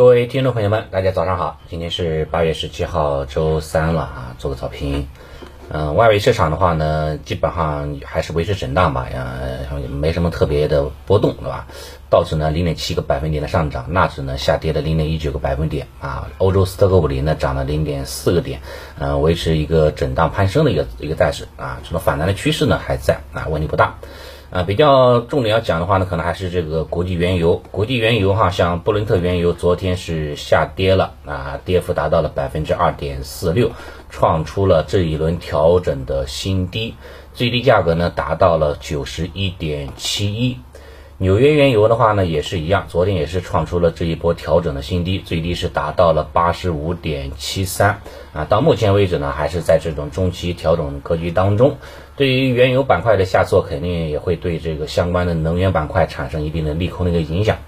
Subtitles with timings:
[0.00, 5.06] 各位听众朋友们，大家早上好，今天是八月十七号，周三了啊，做个早评。
[5.68, 9.34] 嗯，外围市场的话呢，基本上还是维持震荡吧，呀，
[9.90, 11.66] 没什么特别的波动，对吧？
[12.08, 18.62] 道指呢零点七个百分点的上涨，纳指呢下跌了零点一九个百分点啊，欧洲斯特克五零呢涨了零点四个点，
[18.98, 23.98] 嗯，维持一个震荡攀升的一个一个态势啊，这种反弹的趋势呢还在啊，问题不大。
[24.50, 27.62] 啊，比较重点要讲的话呢，可能还是这个国际原油。
[27.70, 33.70] 国际原油哈，像布伦特原油昨天是下跌了啊，跌幅达到了百分之二点四六，
[34.08, 36.96] 创出了这一轮调整的新低，
[37.32, 40.58] 最低价格呢达到了九十一点七一。
[41.22, 48.00] 纽约原油的话呢，也是一样，昨天也是创出了这一波调整的新低，最低是达到了八十五点七三
[48.32, 48.46] 啊。
[48.46, 51.76] 到目前为止呢，还是在这种中期调整格局当中。
[52.16, 57.58] 对于原油板块的下挫，肯定也会对这个相关的能源板块产生一定的利空的一个影响。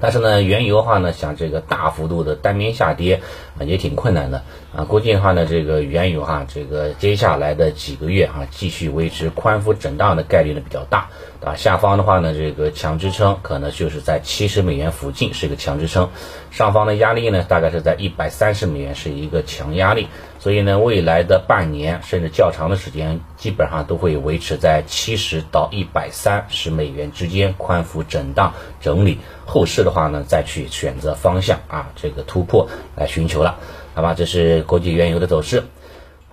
[0.00, 3.22] 但是呢，原油的话呢，像这个大幅度的单边下跌
[3.58, 4.42] 啊，也挺困难的
[4.74, 4.84] 啊。
[4.84, 11.08] 估计的话呢，这个原油哈，这个接下来的几个月啊，继续维持宽幅震荡的概率呢比较大
[11.44, 11.54] 啊。
[11.56, 16.10] 下方的话呢，这个强支撑可能就是在七十美元附近是一个强支撑，
[16.50, 20.08] 上方的压力呢大概是在一百三十美元是一个强压力。
[20.38, 29.20] 所以呢，未来的半年甚至较长的时间，基本上都会维持在七十到一百三十美元之间宽幅震荡整理。
[29.46, 33.56] 后市的话呢，再去选择方向啊，这个突破来寻求了，
[33.94, 34.12] 好吧？
[34.12, 35.64] 这是国际原油的走势。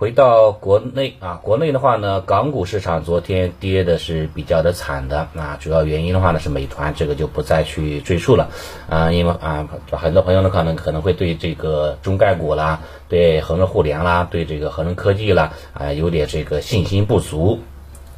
[0.02, 8.50] 回到国内啊，国内的话呢，港股市场昨天跌的是比较的惨的啊，主要原因的话呢是美团，这个就不再去赘述了
[8.88, 17.60] 啊，因为啊，很多朋友呢可能可能会对这个中概股啦，对恒生互联啦，对这个恒生科技啦啊，有点这个信心不足。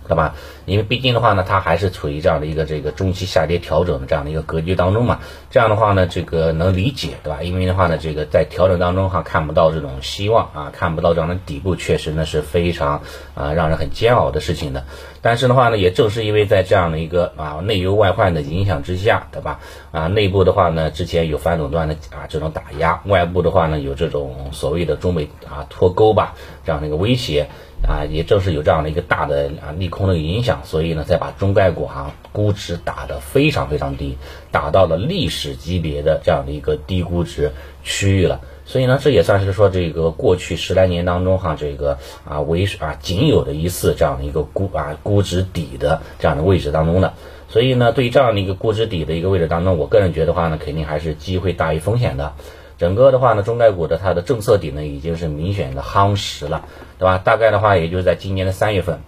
[0.07, 0.35] 对吧？
[0.67, 5.21] 因为毕竟的话呢，它还是处于这样的一个这个中期下跌调整的这样的一个格局当中嘛。
[5.51, 7.43] 这样的话呢，这个能理解，对吧？
[7.43, 13.03] 因为的话呢，这个在调整当中哈，看不到这种希望啊，看不到这样的底部，确实呢是非常
[13.35, 14.85] 啊让人很煎熬的事情的。
[15.23, 19.61] 但是的话呢，也正是因为在这样的一个啊内忧外患的影响之下，对吧？
[19.91, 26.35] 啊，内部的话呢，之前有反垄断的啊这种打压，外部的话呢，有这种所谓的中美啊脱钩吧
[26.65, 27.49] 这样的一个威胁。
[27.87, 34.17] 啊，也正是有这样的一个大的啊利空的影响，所以呢，才把中概股哈估值打得非常非常低，
[34.51, 37.53] 打到了历史级别的这样的一个低估值
[37.83, 38.41] 区域了。
[38.67, 47.13] 所以呢，这也算是说这个过去十来年当中哈，这个啊为啊仅有的一次这样的一个估啊估值底的这样的位置当中的。
[47.51, 52.33] 所以呢，对于这样的一个估值底的一个位置当中，我个人觉得话呢，肯定还是机会大于风险的。
[52.77, 56.65] 整个的话呢，中概股的它的政策底呢已经是明显的夯实了，
[56.99, 57.19] 对吧？
[57.19, 59.01] 大概的话，也就是在今年的三月份，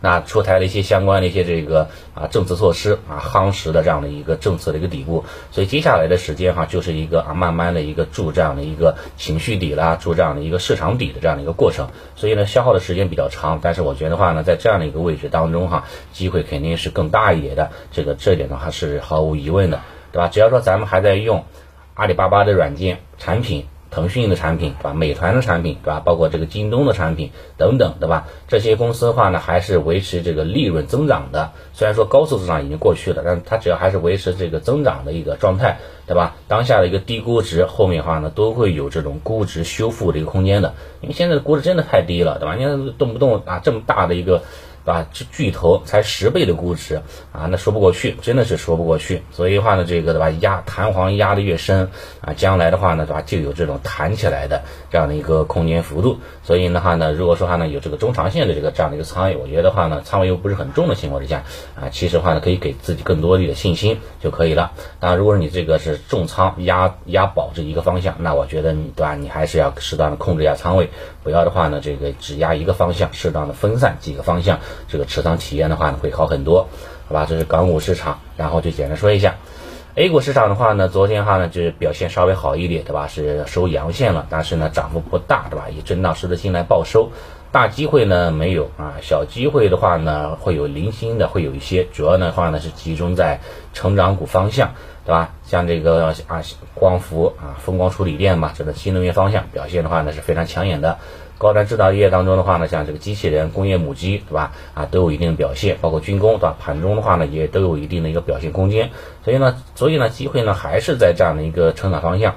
[0.00, 19.80] 那出台了一些相关的一些这个啊政策措施啊夯实的这样的一个政策的一个底部，所以接下来的时间哈，就是一个啊慢慢的一个筑这样的一个情绪底啦，筑这样的一个市场底的这样的一个过程，所以呢消耗的时间比较长，但是我觉得话呢，在这样的一个位置当中哈，机会肯定是更大一点的，这个这点的话是毫无疑问的，
[20.12, 20.28] 对吧？
[20.28, 21.44] 只要说咱们还在用。
[21.94, 24.94] 阿里巴巴的软件产品、腾讯的产品，对吧？
[24.94, 26.00] 美团的产品，对吧？
[26.00, 28.26] 包括这个京东的产品等等，对吧？
[28.48, 31.52] 这些公司的话呢，还是维持这个利润增长的。
[31.74, 36.36] 虽然说高速增长已经过去了，但它只要还是维持这个增长的一个状态，对吧？
[36.48, 40.74] 当下的一个低估值，后面的话呢，都会有这种估值修复的一个空间的。
[41.02, 42.54] 因为现在的估值真的太低了，对吧？
[42.54, 44.42] 你看动不动啊这么大的一个。
[44.84, 45.06] 对吧？
[45.12, 46.96] 巨巨头才十倍的估值
[47.32, 49.22] 啊，那说不过去，真的是说不过去。
[49.30, 51.88] 所以的话呢，这个对吧，压弹簧压的越深
[52.20, 56.18] 啊，将来的话呢，对吧，就有这种弹起来的这样的一个空间幅度。
[56.42, 61.44] 所以的话呢，如果说话呢有这个中长线的这个这样的一个仓位，我觉得话呢，仓位又不是很重的情况之下
[61.74, 64.72] 啊，其实话呢可以给自己更多的一个信心就可以了。
[64.98, 70.90] 当然，如果你这个是重仓压压保这一个方向，那我觉得你对吧，你还是要适当的控制一下仓位，
[71.22, 74.58] 不要的话呢，这个只压一个方向，适当的分散几个方向。
[74.88, 76.68] 这个持仓体验的话呢会好很多，
[77.08, 77.26] 好吧？
[77.28, 79.36] 这是港股市场，然后就简单说一下
[79.94, 83.06] ，A 股市场的话呢，昨天哈呢就是表现稍微好一点，对吧？
[83.08, 85.66] 是收阳线了，但是呢涨幅不大，对吧？
[85.70, 87.10] 以震荡式的进来报收，
[87.50, 93.40] 大机会呢没有啊，小机会的话呢会有零星的会有一些，主要的话呢是集中在
[93.74, 94.72] 成长股方向，
[95.04, 95.34] 对吧？
[95.44, 96.42] 像这个啊
[96.74, 100.98] 光伏啊风光处理电嘛，这个新能源方向表现的话呢是非常抢眼的。
[101.42, 104.52] 高端制造业当中的话呢，像这个机器人、工业母机，对吧？
[104.74, 106.56] 啊，都有一定的表现，包括军工，对吧？
[106.60, 108.90] 盘中的话呢，也都有一定的一个表现空间。
[109.24, 112.36] 所以呢，所以呢，机会呢还是在这样的一个成长方向，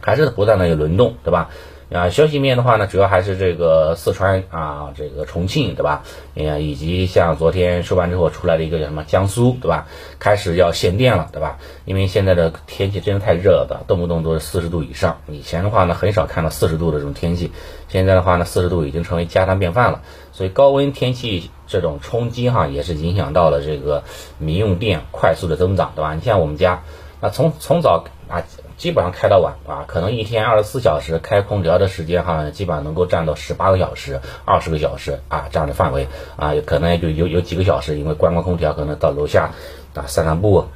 [0.00, 1.50] 还是不断的有轮动，对吧？
[1.92, 6.04] 啊，消息面的话呢，主要还是这个四川啊，这个重庆，对吧？
[6.36, 9.88] 哎呀，以及像昨天收盘之后出来的一个叫什么江苏，对吧？
[10.20, 11.58] 开始要限电了，对吧？
[11.84, 15.20] 因为现在的天气真的太热了，动不动都是四十度以上。
[15.26, 17.50] 以前的话呢，很少看到四十度的这种天气，
[17.88, 20.02] 现在的话呢，四十度已经成为家常便饭了。
[20.30, 24.04] 所以高温天气这种冲击哈，也是影响到了这个
[24.38, 26.14] 民用电快速的增长，对吧？
[26.14, 26.84] 你像我们家，
[27.20, 28.44] 那从从早啊。
[28.80, 39.50] 基本上开到晚啊，可能一天二十四小时开空调的时间哈，基本上能够占到十八个小时、二十个小时啊这样的范围啊，可能就有有几个小时，因为关关空调可能到楼下
[39.94, 40.68] 啊散散步、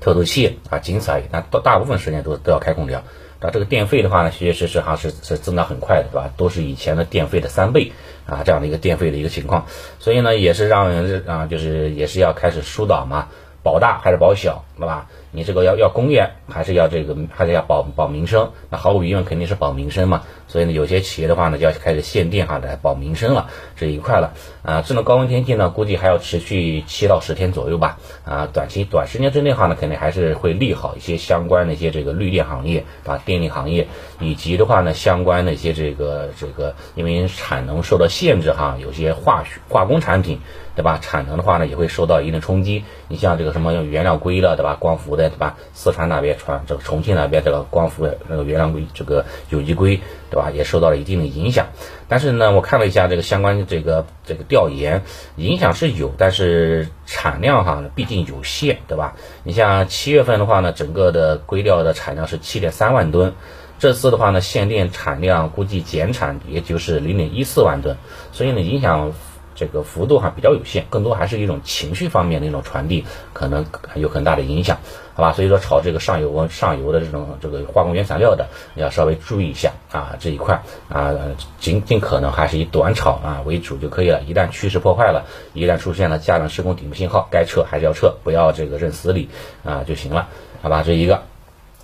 [0.00, 1.24] 透透气啊，仅此而已。
[1.32, 3.02] 那大大部分时间都都要开空调。
[3.40, 6.30] 那这个电费的话呢，确确实实哈是是增长很快的，对吧？
[6.36, 7.90] 都是以前的电费的三倍
[8.24, 9.66] 啊，这样的一个电费的一个情况。
[9.98, 13.30] 所以呢，也是让人啊，就是也是要开始疏导嘛。
[13.62, 15.06] 保大还是保小，对吧？
[15.34, 18.50] 你这个要要工业，还是要这个，还是要保保民生？
[18.68, 20.22] 那毫无疑问肯定是保民生嘛。
[20.46, 24.34] 所以呢，有些企业的话呢，就要开始限电哈，来保民生了这一块了。
[24.62, 27.98] 啊，这种高温天气呢，估计还要持续七到十天左右吧。
[28.24, 33.88] 啊，短期短时间之内哈呢，肯定还是会利好一些相关的一些这个绿电行业啊，电力行业，
[34.20, 40.40] 以及的话呢，相关的一些这个这个，因为产能受到限制哈，有些化学化工产品。
[40.74, 40.98] 对吧？
[41.02, 42.84] 产能的话呢，也会受到一定的冲击。
[43.08, 44.76] 你像这个什么原料硅了，对吧？
[44.80, 45.56] 光伏的，对吧？
[45.74, 50.50] 四川那边传这个重庆那边这个光伏那个原料硅，这个有机硅，对吧？
[50.50, 51.66] 也受到了一定的影响。
[52.08, 55.02] 但是呢，我看了一下这个相关这个这个调研，
[55.36, 59.14] 影响是有，但是产量哈，毕竟有限，对吧？
[59.44, 63.34] 你像七月份的话呢，整个的硅料的产量是七点三万吨，
[63.78, 67.96] 这次的话呢，限电产量估计减产也就是零点一四万吨，
[68.32, 69.12] 所以呢，影响。
[69.54, 74.78] 这个幅度哈比较有限，更多还是一种情绪方面的一种传递，可能有很大的影响，
[75.14, 75.32] 好吧？
[75.32, 81.14] 所以说炒这个上游上游的这种这个化工原材料的，要稍微注意一下啊这一块啊，
[81.58, 84.22] 尽尽可能还是以短炒啊为主就可以了。
[84.22, 89.28] 一旦趋势破坏了，一旦出现了加量施工顶部信号，该撤还是要撤，不要这个认死理
[89.64, 90.28] 啊就行了，
[90.62, 90.82] 好吧？
[90.84, 91.22] 这一个。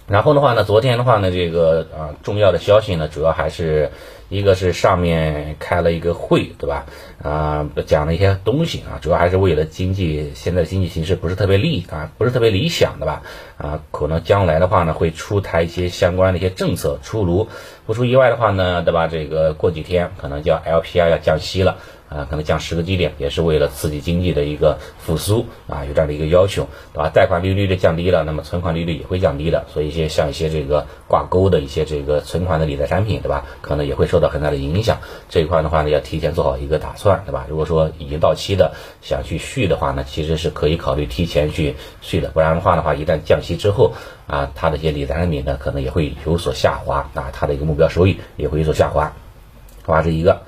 [0.07, 3.93] 然后的话呢，昨天的话呢，这个啊重要的消息呢，主要还是
[4.29, 6.87] 一个是上面开了一个会，对吧？
[7.23, 13.23] 啊，讲了一些东西啊，主要还是为了经济现在经济形势不是特别利啊，不是特别理想的吧？
[13.57, 17.49] 啊，可能将来的话呢，会出台一些相关的一些政策出炉，
[17.87, 19.09] 不出意外的话呢，对吧？
[19.09, 21.79] 这个过几天可能就要 LPR 要降息了。
[22.09, 27.11] 啊，可能降十个基点，也是为了刺激经济的一个复苏啊，有这样的一个要求，对吧？
[27.13, 33.45] 贷款利率的降低了，那么存款利率也会降低的，所以一些像一些这个挂钩的一些这个存款的理财产品，对吧？
[33.61, 34.99] 可能也会受到很大的影响。
[35.29, 37.47] 这一块的话呢，要提前做好一个打算，对吧？
[37.49, 38.73] 如果说已经到期的
[39.03, 43.93] 想去续的话呢，其实是可以考虑提前去续的，不然的话的话，一旦降息之后
[44.27, 49.13] 啊，它的一些理财产品呢，可能也会有所下滑啊，它的一个目标收益也会有所下滑，
[49.83, 50.01] 好吧？
[50.01, 50.41] 这一个。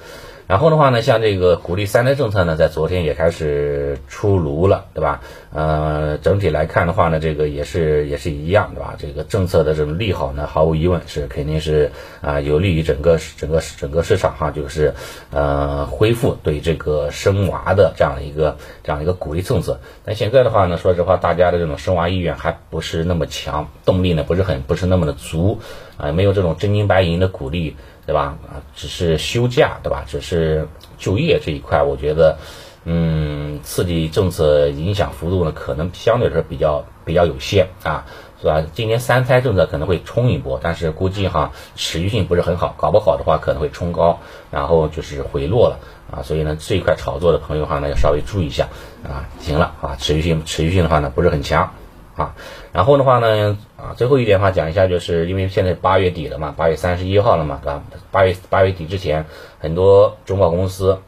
[0.51, 5.21] 然后的话呢，像这个鼓励三胎政策呢，在昨天也开始出炉了，对吧？
[5.55, 8.97] 呃，整体来看的话呢，这个也是也是一样，对吧？
[8.99, 14.95] 这个政策的这种利好呢，毫无疑问是肯定是啊，有利于整个整个整个市场哈，就是
[15.31, 19.79] 呃恢复对这个生娃的这样的一个这样一个鼓励政策。
[20.05, 25.61] 但现在的话呢，说实话，大家的这种生娃意愿还不是那么强，动力呢不是很不是那么的足
[26.01, 27.77] 啊，没有这种真金白银的鼓励。
[28.07, 28.37] 对吧？
[28.49, 30.03] 啊，只是休假，对吧？
[30.05, 30.67] 只是
[30.99, 32.39] 就业这一块，我觉得，
[32.85, 38.07] 嗯，刺激政策影响幅度呢，可能相对来说比较比较有限啊，
[38.41, 38.65] 是吧？
[38.73, 44.19] 今年三胎政策可能会冲一波，但是估计哈，持续性不是很好，搞不好的话可能会冲高，
[44.51, 45.79] 然后就是回落了
[46.11, 48.67] 啊，所以呢，这一块炒作的朋友哈呢，要稍微注意一下
[49.05, 49.29] 啊。
[49.39, 51.73] 行了啊，持续性持续性的话呢，不是很强。
[52.21, 52.35] 啊，
[52.71, 57.83] 然后的话呢，啊，最后一点话讲一下，就是因为现在八月底了嘛，八月三十一号了嘛，对吧？
[58.11, 59.25] 八月八月底之前，
[59.59, 60.99] 很多中报公司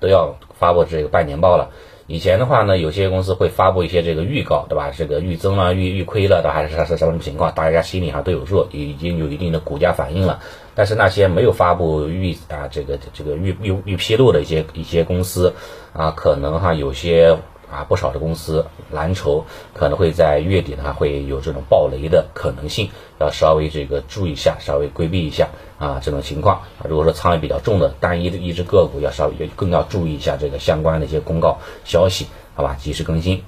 [0.00, 1.68] 都要发布这个半年报了。
[2.06, 4.90] 以前的话呢，有些公司会发布一些这个预告，对吧？
[4.96, 7.52] 这个预增了、预预亏了，的还是是什么情况？
[7.52, 10.40] 大家心里哈都有数，已经有一定的股价反应了。
[10.74, 15.52] 但是那些没有发布预啊，这个这个预预预披露的一些一些公司
[15.92, 17.36] 啊，可能哈有些。
[17.70, 25.48] 啊，不少的公司蓝筹可能会在月底呢会有这种暴雷的可能性，要稍微这个注意一下，稍微规避一下
[25.78, 26.88] 啊这种情况啊。
[26.88, 33.42] 如果说仓位比较重的单一的一只个股，要稍微更要注意一下这个相关的一些公告消息，好吧，及时更新。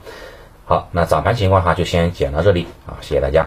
[0.65, 3.41] 好，那早盘情况哈就先讲到这里啊，谢谢大家。